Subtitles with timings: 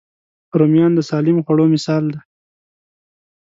[0.59, 2.19] رومیان د سالم خوړو مثال دی